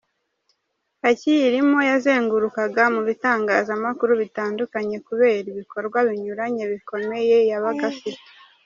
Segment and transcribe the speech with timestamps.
[1.09, 8.21] Akiyirimo yazengurukaga mu bitangazamakuru bitandukanye kubera ibikorwa binyuranye bikomeye yabaga afite.